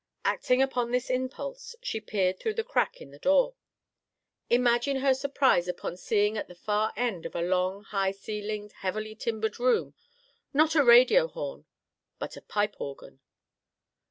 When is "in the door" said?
3.01-3.53